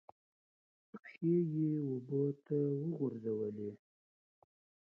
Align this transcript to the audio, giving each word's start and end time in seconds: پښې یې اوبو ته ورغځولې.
پښې 0.91 1.33
یې 1.53 1.71
اوبو 1.89 2.23
ته 2.45 2.57
ورغځولې. 2.99 3.71